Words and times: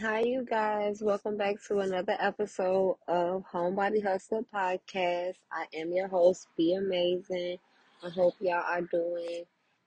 Hi, 0.00 0.20
you 0.20 0.44
guys. 0.44 1.02
Welcome 1.02 1.36
back 1.36 1.56
to 1.66 1.80
another 1.80 2.16
episode 2.20 2.98
of 3.08 3.42
Homebody 3.52 4.00
Hustler 4.00 4.42
Podcast. 4.54 5.34
I 5.50 5.66
am 5.74 5.90
your 5.92 6.06
host, 6.06 6.46
Be 6.56 6.74
Amazing. 6.74 7.56
I 8.04 8.10
hope 8.10 8.34
y'all 8.38 8.62
are 8.64 8.82
doing 8.82 9.42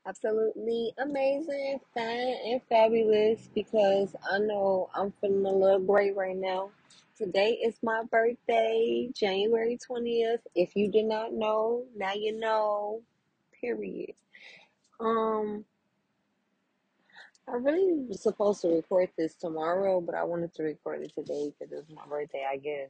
absolutely 0.05 0.91
amazing, 0.97 1.79
fine, 1.93 2.35
and 2.45 2.61
fabulous 2.67 3.47
because 3.55 4.13
I 4.29 4.39
know 4.39 4.89
I'm 4.93 5.13
feeling 5.21 5.45
a 5.45 5.49
little 5.49 5.79
great 5.79 6.13
right 6.17 6.35
now. 6.35 6.71
Today 7.17 7.51
is 7.63 7.75
my 7.81 8.03
birthday, 8.11 9.09
January 9.15 9.79
20th. 9.89 10.41
If 10.55 10.75
you 10.75 10.91
did 10.91 11.05
not 11.05 11.31
know, 11.31 11.85
now 11.95 12.13
you 12.15 12.37
know. 12.37 13.01
Period. 13.61 14.13
Um, 14.99 15.63
I 17.47 17.53
really 17.53 18.05
was 18.07 18.21
supposed 18.21 18.61
to 18.61 18.69
record 18.69 19.09
this 19.17 19.35
tomorrow, 19.35 19.99
but 20.01 20.15
I 20.15 20.23
wanted 20.23 20.53
to 20.55 20.63
record 20.63 21.01
it 21.01 21.13
today 21.15 21.51
because 21.51 21.73
it's 21.73 21.91
my 21.91 22.05
birthday, 22.07 22.45
I 22.49 22.57
guess. 22.57 22.89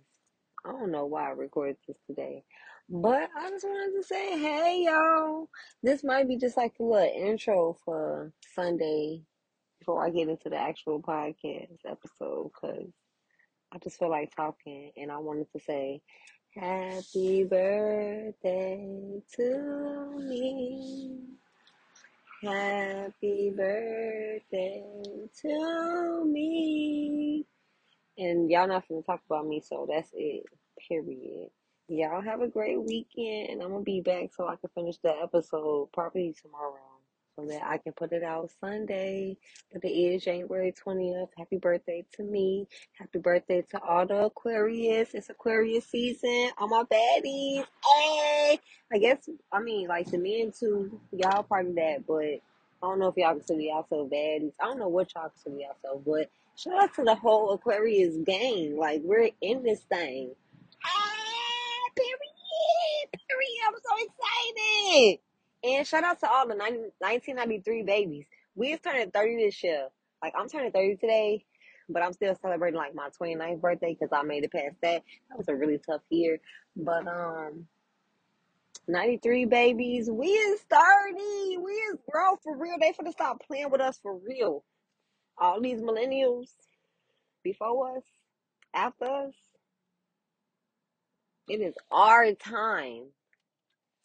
I 0.66 0.72
don't 0.72 0.92
know 0.92 1.06
why 1.06 1.28
I 1.28 1.32
recorded 1.32 1.78
this 1.88 1.98
today. 2.06 2.44
But 2.90 3.30
I 3.36 3.50
just 3.50 3.66
wanted 3.66 3.98
to 3.98 4.04
say, 4.04 4.38
hey, 4.38 4.84
y'all. 4.86 5.50
This 5.82 6.04
might 6.04 6.28
be 6.28 6.38
just 6.38 6.58
like 6.58 6.74
a 6.80 6.84
little 6.84 7.12
intro 7.16 7.78
for 7.86 8.34
Sunday 8.54 9.22
before 9.80 10.06
I 10.06 10.10
get 10.10 10.30
into 10.30 10.50
the 10.50 10.58
actual 10.58 11.02
podcast 11.02 11.80
episode 11.90 12.52
because 12.54 12.92
I 13.74 13.78
just 13.80 13.98
feel 13.98 14.10
like 14.10 14.36
talking 14.36 14.92
and 14.98 15.12
I 15.12 15.18
wanted 15.18 15.48
to 15.54 15.60
say, 15.60 16.02
Happy 16.56 17.46
birthday 17.46 18.86
to 19.36 20.18
me. 20.20 21.41
Happy 22.42 23.54
birthday 23.56 24.84
to 25.42 26.26
me. 26.26 27.46
And 28.18 28.50
y'all 28.50 28.68
not 28.68 28.88
gonna 28.90 29.04
talk 29.04 29.22
about 29.30 29.48
me, 29.48 29.62
so 29.62 29.88
that's 29.88 30.10
it. 30.16 30.46
Period. 30.88 31.50
Y'all 31.88 32.22
have 32.22 32.42
a 32.42 32.48
great 32.48 32.82
weekend, 32.82 33.50
and 33.52 33.62
I'm 33.62 33.70
gonna 33.72 33.84
be 33.84 34.02
back 34.02 34.34
so 34.34 34.48
I 34.48 34.56
can 34.56 34.72
finish 34.74 34.98
the 35.04 35.14
episode 35.22 35.90
probably 35.94 36.34
tomorrow, 36.42 36.91
so 37.42 37.48
that 37.48 37.64
I 37.66 37.78
can 37.78 37.94
put 37.94 38.12
it 38.12 38.24
out 38.24 38.50
Sunday. 38.60 39.38
But 39.72 39.84
it 39.84 39.90
is 39.90 40.24
January 40.24 40.74
20th. 40.86 41.30
Happy 41.38 41.58
birthday 41.58 42.06
to 42.14 42.24
me. 42.24 42.68
Happy 42.98 43.20
birthday 43.20 43.64
to 43.72 43.82
all 43.82 44.06
the 44.06 44.26
Aquarius. 44.26 45.14
It's 45.14 45.30
Aquarius 45.30 45.86
season. 45.86 46.52
All 46.58 46.68
my 46.68 46.84
baddies. 46.84 47.66
Hey! 47.86 48.60
I 48.94 48.98
guess, 48.98 49.30
I 49.52 49.60
mean, 49.62 49.88
like 49.88 50.12
the 50.12 50.18
men 50.18 50.52
too, 50.58 51.00
y'all 51.12 51.44
part 51.44 51.68
of 51.68 51.76
that, 51.76 52.06
but 52.08 52.24
I 52.24 52.42
don't 52.82 53.00
know 53.00 53.08
if 53.08 53.18
y'all 53.18 53.36
consider 53.36 53.62
yourself 53.62 54.10
baddies. 54.10 54.54
I 54.60 54.66
don't 54.66 54.80
know 54.80 54.90
what 54.90 55.14
y'all 55.16 55.30
consider 55.30 55.58
yourself, 55.58 56.02
but 56.06 56.30
shout 56.56 56.84
out 56.84 56.94
to 56.96 57.04
the 57.04 57.16
whole 57.16 57.52
Aquarius 57.52 58.18
gang. 58.26 58.78
Like, 58.78 59.02
we're 59.04 59.30
in 59.42 59.64
this 59.64 59.82
thing. 59.82 60.32
Ah, 60.84 61.90
period, 61.96 63.24
period. 63.30 63.62
I'm 63.68 63.76
so 63.76 64.06
excited. 64.06 65.20
And 65.64 65.86
shout 65.86 66.04
out 66.04 66.20
to 66.22 66.30
all 66.30 66.48
the 66.48 66.56
90, 66.56 66.80
1993 67.00 67.84
babies. 67.84 68.26
We're 68.56 68.78
turning 68.78 69.12
30 69.12 69.38
this 69.38 69.64
year. 69.64 69.88
Like, 70.24 70.34
I'm 70.38 70.50
turning 70.50 70.72
30 70.72 70.98
today, 70.98 71.46
but 71.90 72.02
I'm 72.04 72.14
still 72.14 72.36
celebrating 72.42 72.78
like 72.78 72.96
my 72.96 73.10
29th 73.22 73.62
birthday 73.62 73.96
because 74.00 74.12
I 74.12 74.24
made 74.24 74.44
it 74.44 74.52
past 74.52 74.76
that. 74.82 75.04
That 75.30 75.38
was 75.38 75.48
a 75.48 75.56
really 75.56 75.80
tough 75.80 76.02
year. 76.10 76.40
But, 76.76 77.08
um, 77.08 77.68
93 78.88 79.46
babies, 79.46 80.10
we 80.10 80.28
is 80.28 80.62
30. 80.62 81.58
We 81.58 81.72
is 81.72 82.00
grown 82.10 82.38
for 82.44 82.58
real. 82.58 82.78
They 82.80 82.92
finna 82.92 83.12
stop 83.12 83.42
playing 83.46 83.70
with 83.70 83.82
us 83.82 84.00
for 84.02 84.18
real. 84.18 84.64
All 85.38 85.62
these 85.62 85.82
millennials 85.82 86.50
before 87.44 87.98
us, 87.98 88.04
after 88.74 89.06
us, 89.06 89.34
it 91.48 91.62
is 91.62 91.76
our 91.92 92.34
time 92.34 93.06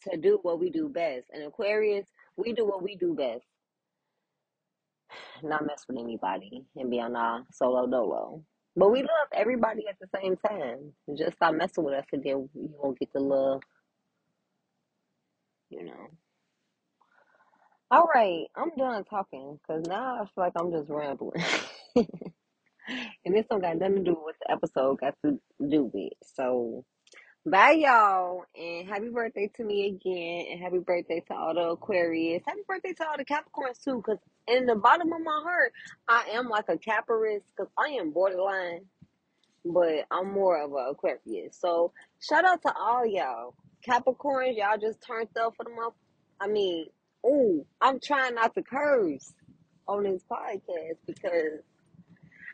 to 0.03 0.17
do 0.17 0.39
what 0.43 0.59
we 0.59 0.69
do 0.69 0.89
best. 0.89 1.27
And 1.33 1.43
Aquarius, 1.43 2.07
we 2.37 2.53
do 2.53 2.65
what 2.65 2.83
we 2.83 2.95
do 2.95 3.15
best. 3.15 3.45
Not 5.43 5.65
mess 5.65 5.85
with 5.87 5.97
anybody 5.99 6.65
and 6.75 6.89
be 6.91 6.99
on 6.99 7.15
our 7.15 7.43
solo 7.53 7.87
dolo. 7.87 8.43
But 8.75 8.91
we 8.91 9.01
love 9.01 9.29
everybody 9.33 9.85
at 9.89 9.97
the 9.99 10.07
same 10.19 10.37
time. 10.37 10.93
Just 11.17 11.37
stop 11.37 11.55
messing 11.55 11.83
with 11.83 11.95
us 11.95 12.05
and 12.13 12.23
then 12.23 12.49
you 12.53 12.69
won't 12.77 12.99
get 12.99 13.11
the 13.13 13.19
love, 13.19 13.61
you 15.69 15.83
know. 15.83 16.07
All 17.89 18.09
right, 18.13 18.45
I'm 18.55 18.71
done 18.77 19.05
talking 19.05 19.59
because 19.61 19.85
now 19.87 20.15
I 20.15 20.25
feel 20.25 20.29
like 20.37 20.53
I'm 20.59 20.71
just 20.71 20.89
rambling. 20.89 21.43
and 21.95 23.35
this 23.35 23.45
don't 23.49 23.61
got 23.61 23.77
nothing 23.77 23.95
to 23.97 24.03
do 24.03 24.11
with 24.11 24.19
what 24.23 24.35
the 24.41 24.51
episode 24.51 24.99
got 24.99 25.15
to 25.25 25.39
do 25.69 25.89
with. 25.93 26.13
So 26.35 26.83
bye 27.49 27.71
y'all 27.71 28.43
and 28.59 28.89
happy 28.89 29.07
birthday 29.09 29.49
to 29.55 29.63
me 29.63 29.87
again 29.87 30.47
and 30.51 30.61
happy 30.61 30.79
birthday 30.79 31.23
to 31.25 31.33
all 31.33 31.53
the 31.53 31.61
Aquarius. 31.61 32.43
Happy 32.45 32.59
birthday 32.67 32.91
to 32.93 33.07
all 33.07 33.15
the 33.17 33.23
Capricorns 33.23 33.81
too, 33.81 33.97
because 33.97 34.19
in 34.47 34.65
the 34.65 34.75
bottom 34.75 35.13
of 35.13 35.21
my 35.23 35.39
heart, 35.43 35.71
I 36.09 36.31
am 36.33 36.49
like 36.49 36.65
a 36.67 36.77
Capricorn 36.77 37.39
because 37.55 37.71
I 37.77 37.91
am 37.99 38.11
borderline, 38.11 38.81
but 39.63 40.05
I'm 40.11 40.31
more 40.33 40.61
of 40.61 40.73
a 40.73 40.91
Aquarius. 40.91 41.57
So 41.57 41.93
shout 42.19 42.43
out 42.43 42.61
to 42.63 42.73
all 42.77 43.05
y'all. 43.05 43.53
Capricorns, 43.87 44.57
y'all 44.57 44.77
just 44.77 45.01
turned 45.01 45.29
up 45.39 45.53
for 45.55 45.63
the 45.63 45.69
month. 45.69 45.93
I 46.41 46.47
mean, 46.47 46.87
ooh, 47.25 47.65
I'm 47.79 48.01
trying 48.01 48.35
not 48.35 48.55
to 48.55 48.61
curse 48.61 49.33
on 49.87 50.03
this 50.03 50.23
podcast 50.29 50.97
because 51.05 51.61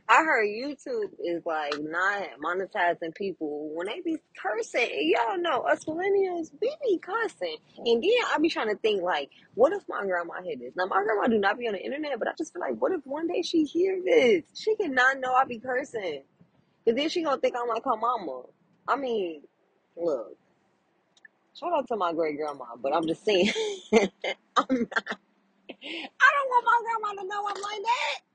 I 0.08 0.24
heard 0.24 0.48
YouTube 0.48 1.12
is 1.24 1.46
like 1.46 1.76
not 1.80 2.24
monetizing 2.44 3.16
people 3.16 3.72
when 3.74 3.88
they 3.88 4.02
be 4.02 4.18
cursing. 4.38 4.90
And 4.92 5.10
y'all 5.10 5.38
know 5.38 5.62
us 5.62 5.86
millennials, 5.86 6.52
we 6.62 6.76
be 6.84 7.00
cussing. 7.00 7.58
And 7.78 8.04
then 8.04 8.12
I 8.34 8.38
be 8.40 8.50
trying 8.50 8.70
to 8.70 8.76
think 8.76 9.02
like, 9.02 9.30
what 9.56 9.74
if 9.74 9.84
my 9.88 10.02
grandma 10.06 10.42
hear 10.44 10.58
this? 10.58 10.74
Now 10.76 10.86
my 10.86 11.02
grandma 11.04 11.28
do 11.28 11.40
not 11.40 11.58
be 11.58 11.68
on 11.68 11.74
the 11.74 11.84
internet, 11.84 12.20
but 12.20 12.28
I 12.28 12.34
just 12.38 12.54
feel 12.54 12.62
like, 12.62 12.80
what 12.82 12.92
if 12.92 13.02
one 13.06 13.28
day 13.28 13.42
she 13.42 13.64
hear 13.64 14.00
this? 14.04 14.44
She 14.54 14.76
cannot 14.76 15.20
know 15.20 15.34
I 15.34 15.46
be 15.46 15.60
cursing. 15.60 16.24
Cause 16.86 16.96
then 16.96 17.10
she 17.10 17.24
gonna 17.24 17.40
think 17.40 17.56
I'm 17.60 17.70
like 17.70 17.86
her 17.86 17.96
mama. 17.96 18.44
I 18.88 18.98
mean, 18.98 19.44
look, 19.96 20.36
shout 21.58 21.72
out 21.74 21.88
to 21.88 21.96
my 21.96 22.12
great 22.14 22.38
grandma, 22.38 22.66
but 22.82 22.94
I'm 22.94 23.08
just 23.08 23.24
saying, 23.24 23.50
I'm 23.94 24.68
not. 24.70 25.18
I 25.86 26.30
don't 26.34 26.50
want 26.50 26.66
my 26.66 26.82
grandma 26.84 27.22
to 27.22 27.28
know 27.28 27.48
I'm 27.48 27.62
like 27.62 27.84
that. 27.84 28.33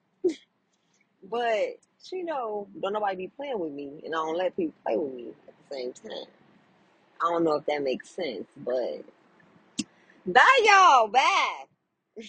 But 1.31 1.79
she 2.03 2.23
know 2.23 2.69
don't 2.83 2.95
nobody 2.95 3.17
be 3.17 3.29
playing 3.37 3.59
with 3.61 3.73
me, 3.73 4.03
and 4.05 4.15
I 4.15 4.19
don't 4.19 4.39
let 4.39 4.57
people 4.57 4.75
play 4.87 4.97
with 4.97 5.15
me 5.15 5.29
at 5.49 5.55
the 5.71 5.77
same 5.77 5.93
time. 5.93 6.27
I 7.23 7.31
don't 7.33 7.45
know 7.45 7.57
if 7.57 7.67
that 7.67 7.83
makes 7.83 8.11
sense, 8.11 8.47
but 8.57 9.05
bye 10.27 10.61
y'all. 10.65 11.09
Bye. 11.09 11.65